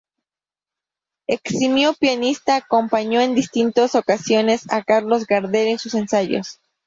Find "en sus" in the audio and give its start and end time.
5.67-5.93